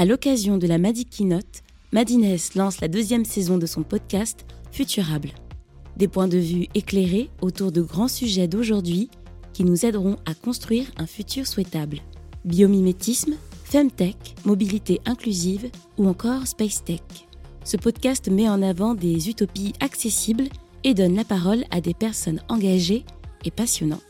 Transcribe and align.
À 0.00 0.06
l'occasion 0.06 0.56
de 0.56 0.66
la 0.66 0.78
Madi 0.78 1.04
Keynote, 1.04 1.62
Madines 1.92 2.38
lance 2.54 2.80
la 2.80 2.88
deuxième 2.88 3.26
saison 3.26 3.58
de 3.58 3.66
son 3.66 3.82
podcast 3.82 4.46
Futurable. 4.72 5.28
Des 5.98 6.08
points 6.08 6.26
de 6.26 6.38
vue 6.38 6.68
éclairés 6.72 7.28
autour 7.42 7.70
de 7.70 7.82
grands 7.82 8.08
sujets 8.08 8.48
d'aujourd'hui 8.48 9.10
qui 9.52 9.62
nous 9.62 9.84
aideront 9.84 10.16
à 10.24 10.32
construire 10.32 10.86
un 10.96 11.06
futur 11.06 11.46
souhaitable. 11.46 11.98
Biomimétisme, 12.46 13.34
Femtech, 13.64 14.36
mobilité 14.46 15.02
inclusive 15.04 15.70
ou 15.98 16.08
encore 16.08 16.46
Space 16.46 16.82
Tech. 16.82 17.02
Ce 17.64 17.76
podcast 17.76 18.30
met 18.30 18.48
en 18.48 18.62
avant 18.62 18.94
des 18.94 19.28
utopies 19.28 19.74
accessibles 19.80 20.48
et 20.82 20.94
donne 20.94 21.14
la 21.14 21.24
parole 21.24 21.64
à 21.70 21.82
des 21.82 21.92
personnes 21.92 22.40
engagées 22.48 23.04
et 23.44 23.50
passionnantes. 23.50 24.00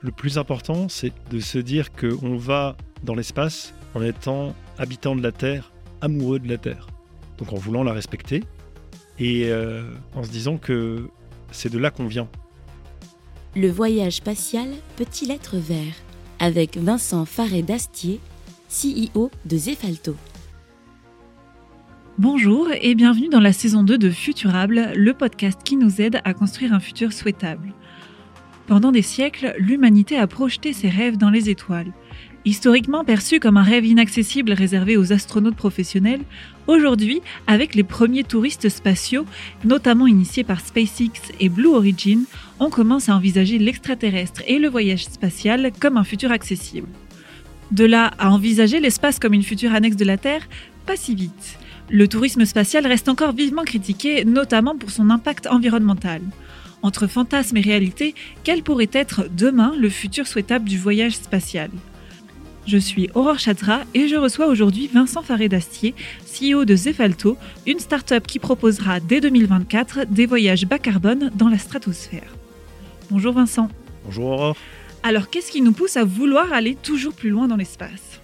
Le 0.00 0.10
plus 0.10 0.36
important, 0.36 0.88
c'est 0.88 1.12
de 1.30 1.38
se 1.38 1.58
dire 1.58 1.92
qu'on 1.92 2.36
va 2.36 2.76
dans 3.04 3.14
l'espace 3.14 3.72
en 3.94 4.02
étant 4.02 4.54
habitant 4.78 5.16
de 5.16 5.22
la 5.22 5.32
Terre, 5.32 5.72
amoureux 6.00 6.38
de 6.38 6.48
la 6.48 6.58
Terre. 6.58 6.86
Donc 7.38 7.52
en 7.52 7.56
voulant 7.56 7.82
la 7.82 7.92
respecter 7.92 8.44
et 9.18 9.50
euh, 9.50 9.82
en 10.14 10.22
se 10.22 10.30
disant 10.30 10.56
que 10.56 11.08
c'est 11.50 11.72
de 11.72 11.78
là 11.78 11.90
qu'on 11.90 12.06
vient. 12.06 12.28
Le 13.56 13.68
voyage 13.68 14.14
spatial 14.14 14.68
peut-il 14.96 15.30
être 15.30 15.56
vert? 15.56 15.94
Avec 16.38 16.78
Vincent 16.78 17.24
Faré-Dastier, 17.26 18.20
CEO 18.68 19.30
de 19.44 19.56
Zefalto. 19.56 20.16
Bonjour 22.16 22.68
et 22.80 22.94
bienvenue 22.94 23.28
dans 23.28 23.40
la 23.40 23.52
saison 23.52 23.82
2 23.82 23.98
de 23.98 24.10
Futurable, 24.10 24.92
le 24.94 25.14
podcast 25.14 25.60
qui 25.64 25.76
nous 25.76 26.00
aide 26.00 26.20
à 26.24 26.32
construire 26.32 26.72
un 26.72 26.80
futur 26.80 27.12
souhaitable. 27.12 27.72
Pendant 28.66 28.92
des 28.92 29.02
siècles, 29.02 29.54
l'humanité 29.58 30.16
a 30.16 30.26
projeté 30.26 30.72
ses 30.72 30.88
rêves 30.88 31.16
dans 31.16 31.30
les 31.30 31.50
étoiles. 31.50 31.92
Historiquement 32.46 33.04
perçu 33.04 33.38
comme 33.38 33.58
un 33.58 33.62
rêve 33.62 33.84
inaccessible 33.84 34.52
réservé 34.52 34.96
aux 34.96 35.12
astronautes 35.12 35.56
professionnels, 35.56 36.22
aujourd'hui, 36.66 37.20
avec 37.46 37.74
les 37.74 37.82
premiers 37.82 38.24
touristes 38.24 38.70
spatiaux, 38.70 39.26
notamment 39.64 40.06
initiés 40.06 40.42
par 40.42 40.60
SpaceX 40.60 41.32
et 41.38 41.50
Blue 41.50 41.68
Origin, 41.68 42.24
on 42.58 42.70
commence 42.70 43.10
à 43.10 43.16
envisager 43.16 43.58
l'extraterrestre 43.58 44.42
et 44.46 44.58
le 44.58 44.68
voyage 44.68 45.04
spatial 45.04 45.70
comme 45.80 45.98
un 45.98 46.04
futur 46.04 46.32
accessible. 46.32 46.88
De 47.72 47.84
là 47.84 48.10
à 48.18 48.30
envisager 48.30 48.80
l'espace 48.80 49.18
comme 49.18 49.34
une 49.34 49.42
future 49.42 49.74
annexe 49.74 49.96
de 49.96 50.06
la 50.06 50.16
Terre, 50.16 50.48
pas 50.86 50.96
si 50.96 51.14
vite. 51.14 51.58
Le 51.90 52.08
tourisme 52.08 52.46
spatial 52.46 52.86
reste 52.86 53.10
encore 53.10 53.32
vivement 53.32 53.64
critiqué, 53.64 54.24
notamment 54.24 54.76
pour 54.76 54.90
son 54.90 55.10
impact 55.10 55.46
environnemental. 55.46 56.22
Entre 56.82 57.06
fantasme 57.06 57.58
et 57.58 57.60
réalité, 57.60 58.14
quel 58.44 58.62
pourrait 58.62 58.88
être 58.92 59.28
demain 59.30 59.74
le 59.78 59.90
futur 59.90 60.26
souhaitable 60.26 60.66
du 60.66 60.78
voyage 60.78 61.16
spatial? 61.16 61.68
Je 62.70 62.78
suis 62.78 63.10
Aurore 63.16 63.40
Chatra 63.40 63.82
et 63.94 64.06
je 64.06 64.14
reçois 64.14 64.46
aujourd'hui 64.46 64.86
Vincent 64.86 65.22
Faré-Dastier, 65.22 65.92
CEO 66.24 66.64
de 66.64 66.76
Zefalto, 66.76 67.36
une 67.66 67.80
start-up 67.80 68.24
qui 68.28 68.38
proposera 68.38 69.00
dès 69.00 69.20
2024 69.20 70.06
des 70.06 70.24
voyages 70.24 70.66
bas 70.66 70.78
carbone 70.78 71.32
dans 71.34 71.48
la 71.48 71.58
stratosphère. 71.58 72.32
Bonjour 73.10 73.32
Vincent. 73.32 73.68
Bonjour 74.04 74.26
Aurore. 74.26 74.56
Alors 75.02 75.30
qu'est-ce 75.30 75.50
qui 75.50 75.62
nous 75.62 75.72
pousse 75.72 75.96
à 75.96 76.04
vouloir 76.04 76.52
aller 76.52 76.76
toujours 76.76 77.12
plus 77.12 77.30
loin 77.30 77.48
dans 77.48 77.56
l'espace? 77.56 78.20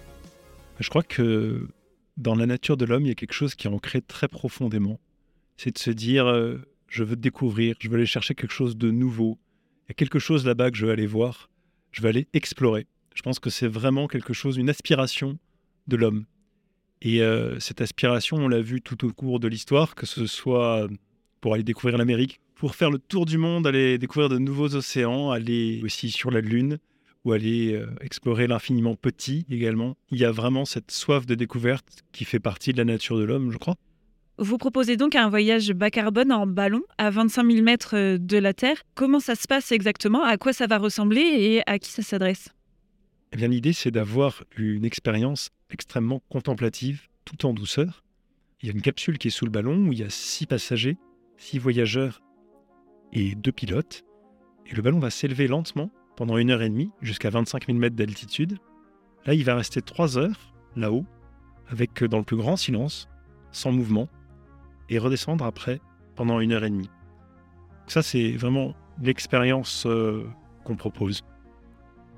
Je 0.79 0.87
crois 0.87 1.03
que 1.03 1.67
dans 2.15 2.35
la 2.35 2.45
nature 2.45 2.77
de 2.77 2.85
l'homme, 2.85 3.03
il 3.03 3.09
y 3.09 3.11
a 3.11 3.15
quelque 3.15 3.33
chose 3.33 3.53
qui 3.53 3.67
est 3.67 3.71
ancré 3.71 4.01
très 4.01 4.29
profondément. 4.29 4.97
C'est 5.57 5.73
de 5.73 5.79
se 5.79 5.91
dire, 5.91 6.25
euh, 6.25 6.61
je 6.87 7.03
veux 7.03 7.17
découvrir, 7.17 7.75
je 7.79 7.89
veux 7.89 7.95
aller 7.95 8.05
chercher 8.05 8.33
quelque 8.33 8.53
chose 8.53 8.77
de 8.77 8.91
nouveau. 8.91 9.37
Il 9.87 9.89
y 9.89 9.91
a 9.91 9.95
quelque 9.95 10.19
chose 10.19 10.45
là-bas 10.45 10.71
que 10.71 10.77
je 10.77 10.85
veux 10.85 10.91
aller 10.93 11.07
voir, 11.07 11.49
je 11.91 12.01
veux 12.01 12.07
aller 12.07 12.27
explorer. 12.33 12.87
Je 13.17 13.23
pense 13.23 13.39
que 13.39 13.49
c'est 13.49 13.67
vraiment 13.67 14.07
quelque 14.07 14.31
chose, 14.31 14.57
une 14.57 14.69
aspiration 14.69 15.39
de 15.87 15.95
l'homme. 15.95 16.25
Et 17.01 17.23
euh, 17.23 17.59
cette 17.59 17.81
aspiration, 17.81 18.37
on 18.37 18.47
l'a 18.47 18.61
vu 18.61 18.79
tout 18.79 19.07
au 19.07 19.11
cours 19.11 19.39
de 19.39 19.47
l'histoire, 19.47 19.95
que 19.95 20.05
ce 20.05 20.27
soit 20.27 20.87
pour 21.41 21.55
aller 21.55 21.63
découvrir 21.63 21.97
l'Amérique, 21.97 22.39
pour 22.53 22.75
faire 22.75 22.91
le 22.91 22.99
tour 22.99 23.25
du 23.25 23.39
monde, 23.39 23.65
aller 23.65 23.97
découvrir 23.97 24.29
de 24.29 24.37
nouveaux 24.37 24.75
océans, 24.75 25.31
aller 25.31 25.81
aussi 25.83 26.11
sur 26.11 26.29
la 26.29 26.41
Lune, 26.41 26.77
ou 27.25 27.31
aller 27.31 27.73
euh, 27.73 27.87
explorer 28.01 28.45
l'infiniment 28.45 28.93
petit 28.93 29.47
également. 29.49 29.97
Il 30.11 30.19
y 30.19 30.25
a 30.25 30.31
vraiment 30.31 30.65
cette 30.65 30.91
soif 30.91 31.25
de 31.25 31.33
découverte 31.33 32.03
qui 32.11 32.23
fait 32.23 32.39
partie 32.39 32.71
de 32.71 32.77
la 32.77 32.85
nature 32.85 33.17
de 33.17 33.23
l'homme, 33.23 33.51
je 33.51 33.57
crois. 33.57 33.77
Vous 34.37 34.59
proposez 34.59 34.95
donc 34.95 35.15
un 35.15 35.27
voyage 35.27 35.71
bas 35.71 35.89
carbone 35.89 36.31
en 36.31 36.45
ballon 36.45 36.83
à 36.99 37.09
25 37.09 37.51
000 37.51 37.63
mètres 37.63 37.95
euh, 37.95 38.19
de 38.19 38.37
la 38.37 38.53
Terre. 38.53 38.77
Comment 38.93 39.19
ça 39.19 39.33
se 39.33 39.47
passe 39.47 39.71
exactement? 39.71 40.23
À 40.23 40.37
quoi 40.37 40.53
ça 40.53 40.67
va 40.67 40.77
ressembler 40.77 41.21
et 41.21 41.63
à 41.65 41.79
qui 41.79 41.89
ça 41.89 42.03
s'adresse? 42.03 42.49
Eh 43.33 43.37
bien, 43.37 43.47
l'idée, 43.47 43.73
c'est 43.73 43.91
d'avoir 43.91 44.43
une 44.57 44.85
expérience 44.85 45.49
extrêmement 45.69 46.21
contemplative, 46.29 47.07
tout 47.25 47.45
en 47.45 47.53
douceur. 47.53 48.03
Il 48.61 48.67
y 48.67 48.71
a 48.71 48.73
une 48.73 48.81
capsule 48.81 49.17
qui 49.17 49.27
est 49.27 49.31
sous 49.31 49.45
le 49.45 49.51
ballon 49.51 49.87
où 49.87 49.93
il 49.93 49.99
y 49.99 50.03
a 50.03 50.09
six 50.09 50.45
passagers, 50.45 50.97
six 51.37 51.59
voyageurs 51.59 52.21
et 53.13 53.35
deux 53.35 53.51
pilotes. 53.51 54.05
Et 54.65 54.75
le 54.75 54.81
ballon 54.81 54.99
va 54.99 55.09
s'élever 55.09 55.47
lentement 55.47 55.91
pendant 56.15 56.37
une 56.37 56.51
heure 56.51 56.61
et 56.61 56.69
demie 56.69 56.89
jusqu'à 57.01 57.29
25 57.29 57.67
000 57.67 57.77
mètres 57.77 57.95
d'altitude. 57.95 58.57
Là, 59.25 59.33
il 59.33 59.43
va 59.43 59.55
rester 59.55 59.81
trois 59.81 60.17
heures 60.17 60.53
là-haut, 60.75 61.05
avec 61.69 62.03
dans 62.03 62.17
le 62.17 62.23
plus 62.23 62.37
grand 62.37 62.55
silence, 62.55 63.09
sans 63.51 63.71
mouvement, 63.71 64.07
et 64.89 64.99
redescendre 64.99 65.45
après 65.45 65.81
pendant 66.15 66.39
une 66.39 66.53
heure 66.53 66.63
et 66.63 66.69
demie. 66.69 66.89
Ça, 67.87 68.01
c'est 68.01 68.31
vraiment 68.31 68.73
l'expérience 69.01 69.85
euh, 69.85 70.25
qu'on 70.63 70.75
propose 70.75 71.23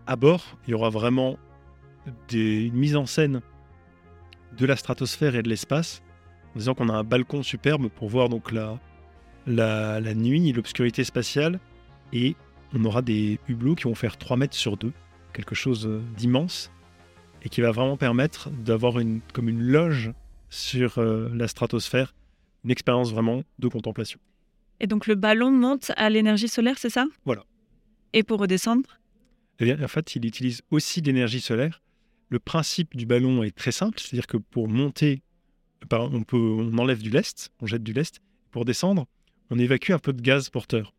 à 0.09 0.15
bord, 0.15 0.57
il 0.67 0.71
y 0.71 0.73
aura 0.73 0.89
vraiment 0.89 1.37
des, 2.29 2.65
une 2.65 2.73
mise 2.73 2.95
en 2.95 3.05
scène 3.05 3.41
de 4.57 4.65
la 4.65 4.75
stratosphère 4.75 5.35
et 5.35 5.43
de 5.43 5.49
l'espace, 5.49 6.01
en 6.55 6.57
disant 6.57 6.73
qu'on 6.73 6.89
a 6.89 6.93
un 6.93 7.03
balcon 7.03 7.43
superbe 7.43 7.89
pour 7.89 8.09
voir 8.09 8.27
donc 8.27 8.51
la, 8.51 8.79
la, 9.45 9.99
la 9.99 10.15
nuit, 10.15 10.51
l'obscurité 10.51 11.03
spatiale, 11.03 11.59
et 12.11 12.35
on 12.73 12.83
aura 12.85 13.03
des 13.03 13.39
hublots 13.47 13.75
qui 13.75 13.83
vont 13.83 13.93
faire 13.93 14.17
3 14.17 14.35
mètres 14.35 14.55
sur 14.55 14.77
2, 14.77 14.91
quelque 15.31 15.53
chose 15.53 15.87
d'immense, 16.17 16.71
et 17.43 17.49
qui 17.49 17.61
va 17.61 17.69
vraiment 17.69 17.95
permettre 17.95 18.49
d'avoir 18.49 18.97
une, 18.97 19.21
comme 19.31 19.47
une 19.47 19.61
loge 19.61 20.11
sur 20.49 20.97
euh, 20.97 21.29
la 21.35 21.47
stratosphère, 21.47 22.15
une 22.65 22.71
expérience 22.71 23.11
vraiment 23.11 23.43
de 23.59 23.67
contemplation. 23.67 24.19
Et 24.79 24.87
donc 24.87 25.05
le 25.05 25.13
ballon 25.13 25.51
monte 25.51 25.91
à 25.97 26.09
l'énergie 26.09 26.47
solaire, 26.47 26.79
c'est 26.79 26.89
ça? 26.89 27.05
Voilà. 27.25 27.43
Et 28.13 28.23
pour 28.23 28.39
redescendre? 28.39 28.99
En 29.61 29.87
fait, 29.87 30.15
il 30.15 30.25
utilise 30.25 30.61
aussi 30.71 31.01
l'énergie 31.01 31.41
solaire. 31.41 31.81
Le 32.29 32.39
principe 32.39 32.95
du 32.95 33.05
ballon 33.05 33.43
est 33.43 33.55
très 33.55 33.71
simple, 33.71 33.99
c'est-à-dire 33.99 34.27
que 34.27 34.37
pour 34.37 34.67
monter, 34.67 35.21
on, 35.91 36.77
enlève 36.77 37.01
du 37.01 37.09
lest, 37.09 37.51
on 37.61 37.65
jette 37.65 37.83
du 37.83 37.93
lest. 37.93 38.21
Pour 38.51 38.65
descendre, 38.65 39.07
on 39.49 39.59
évacue 39.59 39.91
un 39.91 39.99
peu 39.99 40.13
de 40.13 40.21
gaz 40.21 40.49
porteur. 40.49 40.93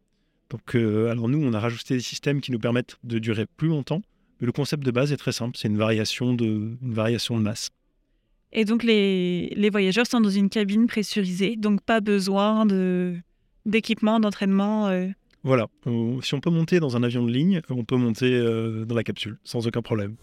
Donc, 0.51 0.75
euh, 0.75 1.11
alors 1.11 1.29
nous, 1.29 1.43
on 1.43 1.53
a 1.53 1.61
rajouté 1.61 1.95
des 1.95 2.03
systèmes 2.03 2.41
qui 2.41 2.51
nous 2.51 2.59
permettent 2.59 2.97
de 3.05 3.19
durer 3.19 3.47
plus 3.47 3.69
longtemps, 3.69 4.03
mais 4.41 4.47
le 4.47 4.53
concept 4.53 4.85
de 4.85 4.91
base 4.91 5.13
est 5.13 5.17
très 5.17 5.33
simple, 5.33 5.57
c'est 5.57 5.69
une 5.69 5.77
variation 5.79 6.35
de, 6.35 6.77
une 6.83 6.95
variation 6.95 7.37
de 7.37 7.43
masse. 7.43 7.71
Et 8.53 8.65
donc 8.65 8.83
les, 8.83 9.53
les, 9.55 9.71
voyageurs 9.71 10.09
sont 10.09 10.21
dans 10.21 10.31
une 10.31 10.51
cabine 10.51 10.89
pressurisée, 10.89 11.55
donc 11.55 11.83
pas 11.83 12.01
besoin 12.01 12.67
d'équipement, 13.65 14.19
d'entraînement 14.19 14.89
euh, 14.89 15.07
voilà, 15.43 15.69
si 16.23 16.35
on 16.35 16.41
peut 16.41 16.51
monter 16.51 16.81
dans 16.81 16.97
un 16.97 17.03
avion 17.03 17.25
de 17.25 17.33
ligne, 17.33 17.63
on 17.71 17.85
peut 17.85 17.97
monter 17.97 18.33
euh, 18.33 18.85
dans 18.85 18.95
la 18.95 19.03
capsule, 19.03 19.39
sans 19.43 19.67
aucun 19.67 19.81
problème. 19.81 20.17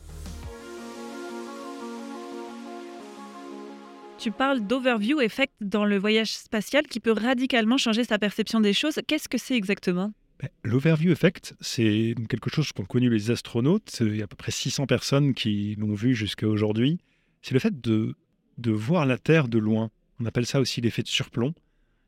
Tu 4.20 4.32
parles 4.32 4.62
d'overview 4.62 5.22
effect 5.22 5.54
dans 5.62 5.86
le 5.86 5.98
voyage 5.98 6.32
spatial 6.32 6.88
qui 6.88 7.00
peut 7.00 7.12
radicalement 7.12 7.78
changer 7.78 8.04
sa 8.04 8.18
perception 8.18 8.60
des 8.60 8.74
choses. 8.74 9.00
Qu'est-ce 9.08 9.30
que 9.30 9.38
c'est 9.38 9.56
exactement? 9.56 10.12
Ben, 10.40 10.50
L'overview 10.64 11.12
effect, 11.12 11.56
c'est 11.62 12.16
quelque 12.30 12.50
chose 12.50 12.72
qu'ont 12.72 12.86
connu 12.86 13.10
les 13.10 13.32
astronautes. 13.32 13.98
Il 14.02 14.18
y 14.18 14.22
a 14.22 14.26
à 14.26 14.28
peu 14.28 14.36
près 14.36 14.52
600 14.52 14.88
personnes 14.88 15.34
qui 15.34 15.76
l'ont 15.78 15.94
vu 15.94 16.16
jusqu'à 16.16 16.48
aujourd'hui. 16.48 17.00
C'est 17.42 17.54
le 17.54 17.60
fait 17.60 17.80
de, 17.80 18.16
de 18.58 18.72
voir 18.72 19.06
la 19.06 19.18
Terre 19.18 19.48
de 19.48 19.60
loin. 19.60 19.92
On 20.20 20.26
appelle 20.26 20.48
ça 20.48 20.60
aussi 20.60 20.82
l'effet 20.82 21.04
de 21.04 21.08
surplomb. 21.08 21.54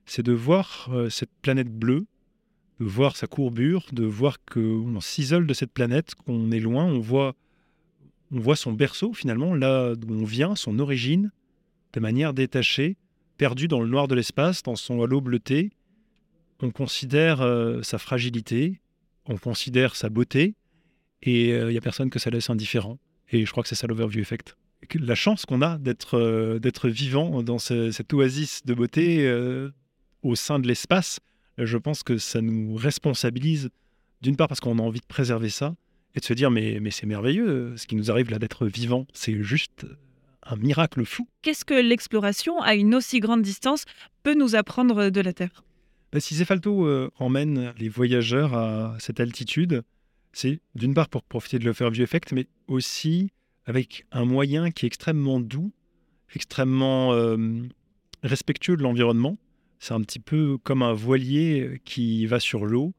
C'est 0.05 0.23
de 0.23 0.33
voir 0.33 0.89
euh, 0.91 1.09
cette 1.09 1.31
planète 1.41 1.69
bleue 1.69 2.05
de 2.79 2.85
voir 2.85 3.15
sa 3.15 3.27
courbure, 3.27 3.85
de 3.91 4.05
voir 4.05 4.37
qu'on 4.45 5.01
s'isole 5.01 5.45
de 5.45 5.53
cette 5.53 5.71
planète, 5.71 6.15
qu'on 6.15 6.51
est 6.51 6.59
loin, 6.59 6.85
on 6.85 6.99
voit, 6.99 7.35
on 8.31 8.39
voit 8.39 8.55
son 8.55 8.71
berceau 8.71 9.13
finalement, 9.13 9.53
là 9.53 9.95
d'où 9.95 10.13
on 10.13 10.23
vient, 10.23 10.55
son 10.55 10.79
origine, 10.79 11.31
de 11.93 11.99
manière 11.99 12.33
détachée, 12.33 12.97
perdu 13.37 13.67
dans 13.67 13.81
le 13.81 13.87
noir 13.87 14.07
de 14.07 14.15
l'espace, 14.15 14.63
dans 14.63 14.75
son 14.75 15.01
halo 15.01 15.21
bleuté. 15.21 15.71
On 16.61 16.71
considère 16.71 17.41
euh, 17.41 17.81
sa 17.83 17.97
fragilité, 17.97 18.81
on 19.25 19.37
considère 19.37 19.95
sa 19.95 20.09
beauté, 20.09 20.55
et 21.21 21.49
il 21.49 21.53
euh, 21.53 21.71
n'y 21.71 21.77
a 21.77 21.81
personne 21.81 22.09
que 22.09 22.19
ça 22.19 22.29
laisse 22.29 22.49
indifférent. 22.49 22.97
Et 23.31 23.45
je 23.45 23.51
crois 23.51 23.63
que 23.63 23.69
c'est 23.69 23.75
ça 23.75 23.87
l'overview 23.87 24.21
effect. 24.21 24.55
La 24.95 25.15
chance 25.15 25.45
qu'on 25.45 25.61
a 25.61 25.77
d'être 25.77 26.17
euh, 26.17 26.59
d'être 26.59 26.89
vivant 26.89 27.43
dans 27.43 27.59
cette 27.59 28.13
oasis 28.13 28.65
de 28.65 28.73
beauté 28.73 29.29
au 30.23 30.35
sein 30.35 30.59
de 30.59 30.67
l'espace, 30.67 31.19
je 31.65 31.77
pense 31.77 32.03
que 32.03 32.17
ça 32.17 32.41
nous 32.41 32.75
responsabilise, 32.75 33.69
d'une 34.21 34.35
part 34.35 34.47
parce 34.47 34.59
qu'on 34.59 34.79
a 34.79 34.81
envie 34.81 35.00
de 35.00 35.06
préserver 35.06 35.50
ça, 35.50 35.75
et 36.15 36.19
de 36.19 36.25
se 36.25 36.33
dire 36.33 36.51
mais, 36.51 36.79
mais 36.81 36.91
c'est 36.91 37.06
merveilleux, 37.06 37.75
ce 37.77 37.88
qui 37.88 37.95
nous 37.95 38.11
arrive 38.11 38.31
là 38.31 38.39
d'être 38.39 38.65
vivant, 38.67 39.06
c'est 39.13 39.41
juste 39.44 39.85
un 40.44 40.56
miracle 40.56 41.06
fou. 41.06 41.27
Qu'est-ce 41.41 41.65
que 41.65 41.73
l'exploration 41.73 42.61
à 42.61 42.75
une 42.75 42.95
aussi 42.95 43.19
grande 43.19 43.41
distance 43.41 43.85
peut 44.23 44.33
nous 44.33 44.56
apprendre 44.56 45.09
de 45.09 45.21
la 45.21 45.33
Terre? 45.33 45.63
Bah, 46.11 46.19
Si 46.19 46.35
Zefalto 46.35 46.88
euh, 46.88 47.11
emmène 47.19 47.73
les 47.77 47.89
voyageurs 47.89 48.53
à 48.55 48.97
cette 49.00 49.19
altitude, 49.19 49.83
c'est 50.33 50.59
d'une 50.75 50.94
part 50.94 51.09
pour 51.09 51.23
profiter 51.23 51.59
de 51.59 51.65
l'Overview 51.65 52.03
Effect, 52.03 52.31
mais 52.33 52.47
aussi 52.67 53.29
avec 53.65 54.05
un 54.12 54.25
moyen 54.25 54.71
qui 54.71 54.85
est 54.85 54.88
extrêmement 54.88 55.39
doux, 55.39 55.71
extrêmement 56.33 57.13
euh, 57.13 57.38
respectueux 58.23 58.77
de 58.77 58.83
l'environnement. 58.83 59.38
C'est 59.79 59.93
un 59.93 60.01
petit 60.01 60.19
peu 60.19 60.57
comme 60.57 60.83
un 60.83 60.93
voilier 60.93 61.81
qui 61.85 62.25
va 62.25 62.41
sur 62.41 62.65
l'eau. 62.65 62.93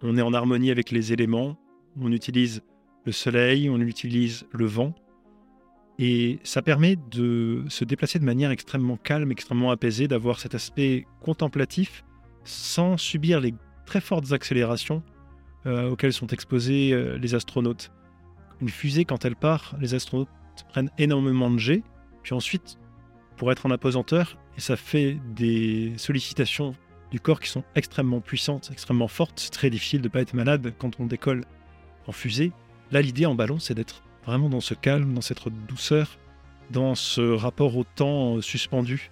On 0.00 0.16
est 0.16 0.22
en 0.22 0.32
harmonie 0.32 0.70
avec 0.70 0.92
les 0.92 1.12
éléments. 1.12 1.58
On 2.00 2.12
utilise 2.12 2.62
le 3.04 3.12
soleil, 3.12 3.68
on 3.68 3.78
utilise 3.80 4.46
le 4.52 4.66
vent. 4.66 4.94
Et 5.98 6.38
ça 6.44 6.62
permet 6.62 6.96
de 7.10 7.64
se 7.68 7.84
déplacer 7.84 8.18
de 8.18 8.24
manière 8.24 8.52
extrêmement 8.52 8.96
calme, 8.96 9.32
extrêmement 9.32 9.70
apaisée, 9.70 10.08
d'avoir 10.08 10.38
cet 10.38 10.54
aspect 10.54 11.04
contemplatif 11.20 12.04
sans 12.44 12.96
subir 12.96 13.40
les 13.40 13.54
très 13.84 14.00
fortes 14.00 14.32
accélérations 14.32 15.02
euh, 15.66 15.90
auxquelles 15.90 16.12
sont 16.12 16.26
exposés 16.28 16.92
euh, 16.92 17.16
les 17.18 17.34
astronautes. 17.34 17.90
Une 18.60 18.68
fusée, 18.68 19.04
quand 19.04 19.24
elle 19.24 19.36
part, 19.36 19.76
les 19.80 19.94
astronautes 19.94 20.28
prennent 20.68 20.90
énormément 20.98 21.50
de 21.50 21.58
G, 21.58 21.82
puis 22.22 22.34
ensuite, 22.34 22.78
pour 23.36 23.50
être 23.52 23.66
en 23.66 23.70
apesanteur, 23.70 24.36
et 24.56 24.60
ça 24.60 24.76
fait 24.76 25.18
des 25.34 25.92
sollicitations 25.96 26.74
du 27.10 27.20
corps 27.20 27.40
qui 27.40 27.48
sont 27.48 27.64
extrêmement 27.74 28.20
puissantes, 28.20 28.70
extrêmement 28.72 29.08
fortes. 29.08 29.38
C'est 29.40 29.52
très 29.52 29.70
difficile 29.70 30.00
de 30.00 30.08
ne 30.08 30.12
pas 30.12 30.20
être 30.20 30.34
malade 30.34 30.72
quand 30.78 31.00
on 31.00 31.06
décolle 31.06 31.44
en 32.06 32.12
fusée. 32.12 32.52
Là, 32.90 33.02
l'idée 33.02 33.26
en 33.26 33.34
ballon, 33.34 33.58
c'est 33.58 33.74
d'être 33.74 34.02
vraiment 34.24 34.48
dans 34.48 34.60
ce 34.60 34.74
calme, 34.74 35.14
dans 35.14 35.20
cette 35.20 35.48
douceur, 35.68 36.18
dans 36.70 36.94
ce 36.94 37.20
rapport 37.20 37.76
au 37.76 37.84
temps 37.84 38.36
euh, 38.36 38.40
suspendu 38.40 39.10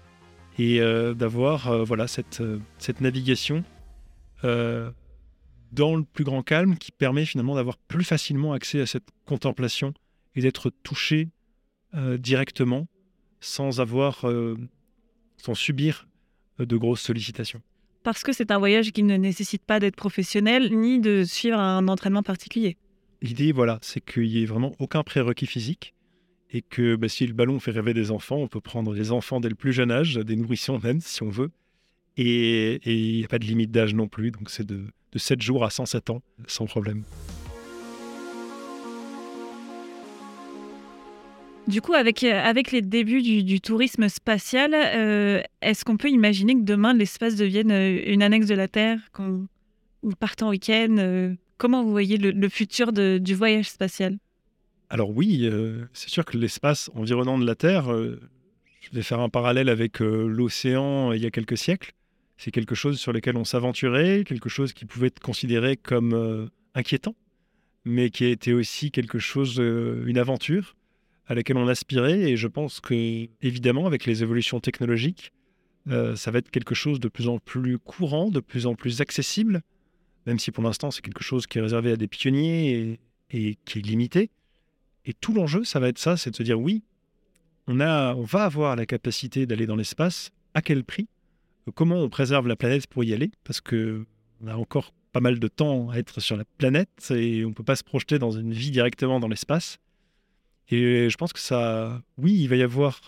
et 0.59 0.81
euh, 0.81 1.15
d'avoir 1.15 1.69
euh, 1.69 1.85
voilà 1.85 2.07
cette, 2.07 2.43
cette 2.79 3.01
navigation 3.01 3.65
dans 4.43 5.95
le 5.95 6.03
plus 6.03 6.25
grand 6.25 6.43
calme 6.43 6.77
qui 6.77 6.91
permet 6.91 7.25
finalement 7.25 7.55
d'avoir 7.55 7.77
plus 7.77 8.03
facilement 8.03 8.53
accès 8.53 8.81
à 8.81 8.87
cette 8.87 9.07
contemplation 9.25 9.95
et 10.35 10.41
d'être 10.41 10.71
touché 10.83 11.29
directement 12.19 12.89
sans 13.43 13.81
avoir 13.81 14.25
sans 15.37 15.55
subir 15.55 16.09
de 16.59 16.77
grosses 16.77 17.03
sollicitations. 17.03 17.61
Parce 18.03 18.23
que 18.23 18.33
c'est 18.33 18.51
un 18.51 18.59
voyage 18.59 18.93
qui 18.93 19.03
ne 19.03 19.17
nécessite 19.17 19.65
pas 19.65 19.79
d'être 19.79 19.97
professionnel 19.97 20.71
ni 20.73 21.01
de 21.01 21.25
suivre 21.25 21.59
un 21.59 21.87
entraînement 21.89 22.23
particulier. 22.23 22.77
L'idée, 23.21 23.53
voilà, 23.53 23.79
c'est 23.83 24.01
qu'il 24.05 24.25
n'y 24.25 24.43
ait 24.43 24.47
vraiment 24.47 24.73
aucun 24.79 25.03
prérequis 25.03 25.47
physique 25.47 25.95
et 26.53 26.63
que 26.63 26.97
bah, 26.97 27.09
si 27.09 27.27
le 27.27 27.33
ballon 27.33 27.61
fait 27.61 27.71
rêver 27.71 27.95
des 27.95 28.11
enfants, 28.11 28.37
on 28.37 28.49
peut 28.49 28.61
prendre 28.61 28.93
les 28.93 29.13
enfants 29.13 29.41
dès 29.41 29.49
le 29.49 29.55
plus 29.55 29.73
jeune 29.73 29.91
âge, 29.91 30.17
des 30.17 30.37
nourrissons 30.37 30.79
même, 30.83 31.01
si 31.01 31.23
on 31.23 31.31
veut. 31.31 31.51
Et 32.17 32.81
il 32.85 33.19
n'y 33.19 33.25
a 33.25 33.29
pas 33.29 33.39
de 33.39 33.47
limite 33.47 33.71
d'âge 33.71 33.95
non 33.95 34.07
plus, 34.07 34.33
donc 34.33 34.51
c'est 34.51 34.67
de, 34.67 34.85
7 35.15 35.41
jours 35.41 35.65
à 35.65 35.71
107 35.71 36.11
ans, 36.11 36.23
sans 36.47 36.67
problème. 36.67 37.05
Du 41.69 41.81
coup, 41.81 41.95
avec, 41.95 42.25
avec 42.25 42.73
les 42.73 42.83
débuts 42.83 43.23
du, 43.23 43.61
tourisme 43.61 44.09
spatial, 44.09 44.75
euh, 44.75 45.41
est-ce 45.61 45.85
qu'on 45.85 45.97
peut 45.97 46.11
imaginer 46.11 46.55
que 46.55 46.63
demain 46.63 46.93
l'espace 46.93 47.37
devienne 47.37 47.71
euh, 47.71 48.03
une 48.07 48.23
annexe 48.23 48.47
de 48.47 48.55
la 48.55 48.69
Terre, 48.69 48.99
qu'on 49.13 49.47
parte 50.19 50.43
en 50.43 50.51
week-end 50.51 50.97
euh, 50.99 51.35
Comment 51.63 51.85
vous 51.85 51.93
voyez 51.93 52.19
le, 52.19 52.49
futur 52.49 52.93
du 52.93 53.35
voyage 53.37 53.71
spatial? 53.71 54.19
Alors 54.91 55.11
oui, 55.11 55.43
euh, 55.45 55.85
c'est 55.93 56.09
sûr 56.09 56.25
que 56.25 56.37
l'espace 56.37 56.91
environnant 56.97 57.39
de 57.39 57.47
la 57.47 57.55
Terre, 57.55 57.93
euh, 57.93 58.19
je 58.81 58.91
vais 58.91 59.03
faire 59.03 59.21
un 59.21 59.29
parallèle 59.29 59.69
avec 59.69 60.03
euh, 60.03 60.27
l'océan 60.27 61.13
il 61.13 61.23
y 61.23 61.25
a 61.25 61.31
quelques 61.31 61.57
siècles. 61.57 61.93
C'est 62.37 62.51
quelque 62.51 62.75
chose 62.75 62.99
sur 62.99 63.13
lequel 63.13 63.37
on 63.37 63.45
s'aventurait, 63.45 64.25
quelque 64.27 64.49
chose 64.49 64.73
qui 64.73 64.87
pouvait 64.87 65.07
être 65.07 65.21
considéré 65.21 65.77
comme 65.77 66.51
inquiétant, 66.75 67.15
mais 67.85 68.11
qui 68.11 68.25
été 68.25 68.53
aussi 68.53 68.91
quelque 68.91 69.21
chose, 69.21 69.59
une 69.59 70.19
aventure 70.19 70.75
à 71.27 71.35
laquelle 71.35 71.57
on 71.57 71.69
aspirait. 71.69 72.31
Et 72.31 72.37
je 72.37 72.49
pense 72.49 72.81
que, 72.81 73.29
évidemment, 73.41 73.87
avec 73.87 74.07
les 74.07 74.23
évolutions 74.23 74.61
technologiques, 74.61 75.33
ça 75.87 76.31
va 76.31 76.39
être 76.39 76.51
quelque 76.51 76.75
chose 76.75 77.01
de 77.01 77.09
plus 77.09 77.29
en 77.29 77.39
plus 77.39 77.79
courant, 77.79 78.31
de 78.31 78.41
plus 78.41 78.67
en 78.67 78.75
plus 78.75 79.01
accessible 79.01 79.63
même 80.27 80.39
si 80.39 80.51
pour 80.51 80.63
l'instant 80.65 80.91
c'est 80.91 81.03
quelque 81.03 81.25
chose 81.25 81.47
qui 81.47 81.59
est 81.59 81.63
réservé 81.63 81.93
à 81.93 81.97
des 81.97 82.09
pionniers 82.09 82.99
et, 83.31 83.57
qui 83.65 83.79
est 83.79 83.83
limité. 83.83 84.31
Et 85.05 85.15
tout 85.15 85.33
l'enjeu, 85.33 85.65
ça 85.65 85.81
va 85.81 85.89
être 85.89 85.99
ça, 85.99 86.17
c'est 86.17 86.31
de 86.31 86.37
se 86.37 86.43
dire 86.43 86.61
oui, 86.61 86.83
on, 87.67 87.81
a, 87.81 88.15
on 88.15 88.23
va 88.23 88.45
avoir 88.45 88.77
la 88.77 88.87
capacité 88.87 89.47
d'aller 89.47 89.67
dans 89.67 89.77
l'espace, 89.77 90.31
à 90.55 90.63
quel 90.63 90.85
prix? 90.85 91.09
Comment 91.75 91.97
on 91.97 92.09
préserve 92.09 92.47
la 92.47 92.57
planète 92.57 92.87
pour 92.87 93.05
y 93.05 93.15
aller? 93.15 93.31
Parce 93.45 93.61
que 93.61 94.05
on 94.43 94.49
a 94.49 94.57
encore 94.57 94.93
pas 95.13 95.21
mal 95.21 95.39
de 95.39 95.49
temps 95.49 95.91
à 95.91 95.99
être 95.99 96.21
sur 96.21 96.37
la 96.37 96.45
planète 96.59 97.11
et 97.11 97.45
on 97.45 97.51
ne 97.51 97.55
peut 97.55 97.63
pas 97.63 97.77
se 97.77 97.85
projeter 97.85 98.19
dans 98.19 98.33
une 98.33 98.53
vie 98.53 98.71
directement 98.71 99.21
dans 99.21 99.29
l'espace. 99.29 99.79
Et 100.73 101.11
je 101.11 101.17
pense 101.19 101.35
que 101.35 101.39
ça, 101.39 102.03
oui, 102.17 102.33
il 102.33 102.49
va 102.49 102.57
y 102.57 102.63
avoir 102.63 102.99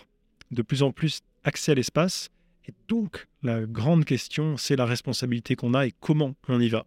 de 0.50 0.60
plus 0.60 0.82
en 0.82 0.92
plus 0.92 1.22
accès 1.44 1.72
à 1.72 1.74
l'espace. 1.74 2.28
Et 2.68 2.74
donc, 2.88 3.26
la 3.42 3.64
grande 3.64 4.04
question, 4.04 4.58
c'est 4.58 4.76
la 4.76 4.84
responsabilité 4.84 5.56
qu'on 5.56 5.72
a 5.72 5.86
et 5.86 5.92
comment 5.98 6.34
on 6.46 6.60
y 6.60 6.68
va. 6.68 6.84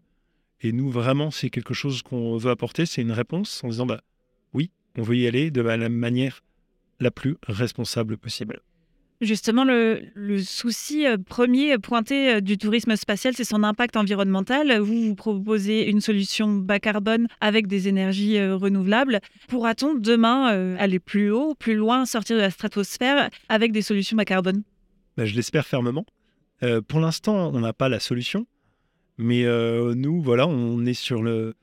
Et 0.62 0.72
nous, 0.72 0.92
vraiment, 0.92 1.32
c'est 1.32 1.50
quelque 1.50 1.74
chose 1.74 2.04
qu'on 2.04 2.38
veut 2.38 2.52
apporter, 2.52 2.86
c'est 2.86 3.02
une 3.02 3.12
réponse 3.12 3.64
en 3.64 3.70
disant, 3.70 3.88
bah, 3.88 4.02
oui, 4.54 4.70
on 4.96 5.02
veut 5.02 5.18
y 5.18 5.26
aller 5.26 5.50
de 5.50 5.62
la 5.62 5.90
manière 5.90 6.44
la 7.00 7.10
plus 7.10 7.38
responsable 7.48 8.16
possible. 8.16 8.62
Justement, 9.20 9.64
le, 9.64 10.38
souci 10.44 11.08
euh, 11.08 11.18
premier 11.18 11.78
pointé 11.80 12.36
euh, 12.36 12.42
du 12.42 12.58
tourisme 12.58 12.96
spatial, 12.96 13.34
c'est 13.36 13.44
son 13.44 13.64
impact 13.64 13.98
environnemental. 13.98 14.80
Vous, 14.80 15.08
vous 15.08 15.16
proposez 15.16 15.90
une 15.90 16.02
solution 16.02 16.48
bas 16.54 16.80
carbone 16.80 17.28
avec 17.42 17.66
des 17.68 17.88
énergies 17.88 18.38
euh, 18.38 18.56
renouvelables. 18.56 19.20
Pourra-t-on 19.48 19.96
demain 19.96 20.76
aller 20.78 21.00
plus 21.00 21.32
haut, 21.32 21.56
plus 21.56 21.76
loin, 21.76 22.06
sortir 22.06 22.36
de 22.36 22.42
la 22.42 22.52
stratosphère 22.52 23.30
avec 23.50 23.72
des 23.72 23.82
solutions 23.82 24.16
bas 24.16 24.26
carbone? 24.26 24.62
Bah, 25.18 25.26
Je 25.26 25.36
l'espère 25.36 25.66
fermement. 25.66 26.06
pour 26.88 27.00
l'instant, 27.00 27.52
on 27.54 27.60
n'a 27.60 27.74
pas 27.74 27.90
la 27.90 28.00
solution. 28.00 28.46
Mais 29.18 29.46
euh, 29.46 29.96
nous, 29.96 30.22
voilà, 30.22 30.48
on 30.48 30.86
est 30.86 30.94
sur 30.94 31.24
le. 31.24 31.56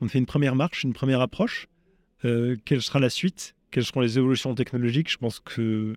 On 0.00 0.08
fait 0.08 0.18
une 0.18 0.26
première 0.26 0.54
marche, 0.54 0.84
une 0.84 0.92
première 0.92 1.20
approche. 1.20 1.66
Euh, 2.24 2.56
quelle 2.64 2.82
sera 2.82 3.00
la 3.00 3.10
suite? 3.10 3.54
Quelles 3.70 3.84
seront 3.84 4.00
les 4.00 4.18
évolutions 4.18 4.54
technologiques? 4.54 5.10
Je 5.10 5.18
pense 5.18 5.40
que 5.40 5.94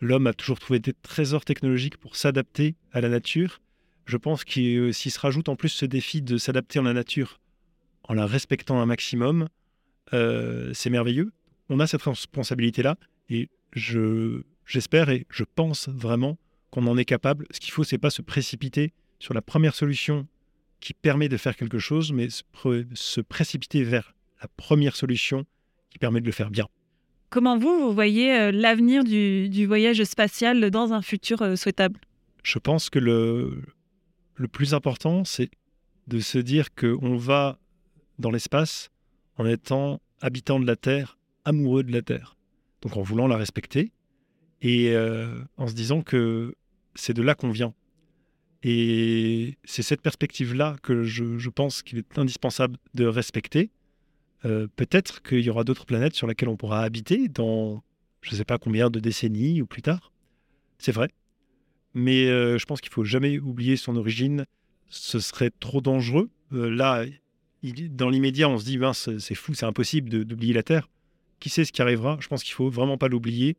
l'homme 0.00 0.26
a 0.26 0.32
toujours 0.32 0.58
trouvé 0.58 0.78
des 0.78 0.92
trésors 0.92 1.44
technologiques 1.44 1.96
pour 1.96 2.16
s'adapter 2.16 2.74
à 2.92 3.00
la 3.00 3.08
nature. 3.08 3.60
Je 4.06 4.16
pense 4.16 4.44
qu'il 4.44 4.92
s'il 4.94 5.12
se 5.12 5.20
rajoute 5.20 5.48
en 5.48 5.56
plus 5.56 5.68
ce 5.68 5.86
défi 5.86 6.22
de 6.22 6.38
s'adapter 6.38 6.78
à 6.78 6.82
la 6.82 6.92
nature 6.92 7.40
en 8.10 8.14
la 8.14 8.26
respectant 8.26 8.80
un 8.80 8.86
maximum, 8.86 9.48
euh, 10.12 10.72
c'est 10.74 10.90
merveilleux. 10.90 11.32
On 11.68 11.78
a 11.78 11.86
cette 11.86 12.02
responsabilité-là 12.02 12.96
et 13.28 13.48
je, 13.72 14.42
j'espère 14.66 15.10
et 15.10 15.26
je 15.30 15.44
pense 15.44 15.88
vraiment 15.88 16.36
qu'on 16.70 16.88
en 16.88 16.96
est 16.96 17.04
capable. 17.04 17.46
Ce 17.52 17.60
qu'il 17.60 17.72
faut, 17.72 17.84
c'est 17.84 17.98
pas 17.98 18.10
se 18.10 18.22
précipiter 18.22 18.92
sur 19.20 19.32
la 19.32 19.42
première 19.42 19.76
solution 19.76 20.26
qui 20.80 20.92
permet 20.94 21.28
de 21.28 21.36
faire 21.36 21.54
quelque 21.54 21.78
chose, 21.78 22.12
mais 22.12 22.28
se, 22.30 23.20
précipiter 23.20 23.84
vers 23.84 24.14
la 24.42 24.48
première 24.56 24.96
solution 24.96 25.44
qui 25.90 25.98
permet 25.98 26.20
de 26.20 26.26
le 26.26 26.32
faire 26.32 26.50
bien. 26.50 26.66
Comment 27.30 27.56
vous, 27.56 27.78
vous 27.78 27.94
voyez 27.94 28.36
euh, 28.36 28.50
l'avenir 28.52 29.04
du, 29.04 29.66
voyage 29.66 30.02
spatial 30.02 30.70
dans 30.70 30.92
un 30.92 31.00
futur 31.00 31.42
euh, 31.42 31.56
souhaitable? 31.56 32.00
Je 32.42 32.58
pense 32.58 32.90
que 32.90 32.98
le, 32.98 33.62
le 34.34 34.48
plus 34.48 34.74
important, 34.74 35.24
c'est 35.24 35.50
de 36.08 36.18
se 36.18 36.38
dire 36.38 36.74
qu'on 36.74 37.16
va 37.16 37.58
dans 38.18 38.30
l'espace 38.30 38.90
en 39.36 39.46
étant 39.46 40.00
habitant 40.20 40.58
de 40.58 40.66
la 40.66 40.76
Terre, 40.76 41.18
amoureux 41.44 41.84
de 41.84 41.92
la 41.92 42.02
Terre. 42.02 42.36
Donc 42.82 42.96
en 42.96 43.02
voulant 43.02 43.26
la 43.26 43.36
respecter 43.36 43.92
et 44.62 44.94
euh, 44.94 45.38
en 45.56 45.66
se 45.66 45.74
disant 45.74 46.02
que 46.02 46.54
c'est 46.94 47.14
de 47.14 47.22
là 47.22 47.34
qu'on 47.34 47.50
vient. 47.50 47.74
Et 48.62 49.56
c'est 49.64 49.82
cette 49.82 50.02
perspective-là 50.02 50.76
que 50.82 51.02
je, 51.02 51.48
pense 51.48 51.82
qu'il 51.82 51.98
est 51.98 52.18
indispensable 52.18 52.76
de 52.94 53.06
respecter. 53.06 53.70
Euh, 54.44 54.66
peut-être 54.76 55.22
qu'il 55.22 55.40
y 55.40 55.50
aura 55.50 55.64
d'autres 55.64 55.84
planètes 55.84 56.14
sur 56.14 56.26
lesquelles 56.26 56.48
on 56.48 56.56
pourra 56.56 56.80
habiter 56.80 57.28
dans 57.28 57.82
je 58.22 58.32
ne 58.32 58.36
sais 58.36 58.44
pas 58.44 58.58
combien 58.58 58.90
de 58.90 59.00
décennies 59.00 59.62
ou 59.62 59.66
plus 59.66 59.82
tard. 59.82 60.12
C'est 60.78 60.92
vrai. 60.92 61.08
Mais 61.94 62.26
euh, 62.26 62.58
je 62.58 62.66
pense 62.66 62.80
qu'il 62.80 62.92
faut 62.92 63.04
jamais 63.04 63.38
oublier 63.38 63.76
son 63.76 63.96
origine. 63.96 64.44
Ce 64.88 65.20
serait 65.20 65.50
trop 65.50 65.80
dangereux. 65.80 66.30
Euh, 66.52 66.68
là, 66.68 67.04
dans 67.90 68.10
l'immédiat, 68.10 68.48
on 68.48 68.58
se 68.58 68.64
dit, 68.64 68.78
c'est 69.18 69.34
fou, 69.34 69.54
c'est 69.54 69.66
impossible 69.66 70.24
d'oublier 70.24 70.52
la 70.52 70.62
Terre. 70.62 70.88
Qui 71.38 71.48
sait 71.48 71.64
ce 71.64 71.72
qui 71.72 71.80
arrivera? 71.80 72.18
Je 72.20 72.28
pense 72.28 72.44
qu'il 72.44 72.52
faut 72.52 72.68
vraiment 72.68 72.98
pas 72.98 73.08
l'oublier 73.08 73.56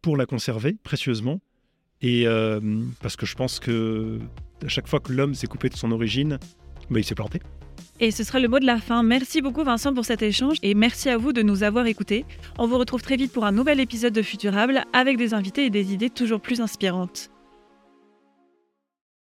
pour 0.00 0.16
la 0.16 0.26
conserver 0.26 0.76
précieusement 0.82 1.40
et 2.00 2.26
parce 3.00 3.14
que 3.14 3.26
je 3.26 3.36
pense 3.36 3.60
que 3.60 4.18
à 4.64 4.68
chaque 4.68 4.88
fois 4.88 4.98
que 4.98 5.12
l'homme 5.12 5.34
s'est 5.34 5.46
coupé 5.46 5.68
de 5.68 5.76
son 5.76 5.92
origine, 5.92 6.38
bah, 6.90 6.98
il 6.98 7.04
s'est 7.04 7.14
planté. 7.14 7.40
Et 8.00 8.10
ce 8.10 8.24
sera 8.24 8.40
le 8.40 8.48
mot 8.48 8.58
de 8.58 8.66
la 8.66 8.78
fin. 8.78 9.02
Merci 9.02 9.42
beaucoup 9.42 9.64
Vincent 9.64 9.94
pour 9.94 10.04
cet 10.04 10.22
échange 10.22 10.58
et 10.62 10.74
merci 10.74 11.08
à 11.08 11.16
vous 11.16 11.32
de 11.32 11.42
nous 11.42 11.62
avoir 11.62 11.86
écoutés. 11.86 12.24
On 12.58 12.66
vous 12.66 12.78
retrouve 12.78 13.02
très 13.02 13.16
vite 13.16 13.32
pour 13.32 13.44
un 13.44 13.52
nouvel 13.52 13.80
épisode 13.80 14.12
de 14.12 14.22
Futurable 14.22 14.84
avec 14.92 15.16
des 15.16 15.34
invités 15.34 15.66
et 15.66 15.70
des 15.70 15.92
idées 15.92 16.10
toujours 16.10 16.40
plus 16.40 16.60
inspirantes. 16.60 17.31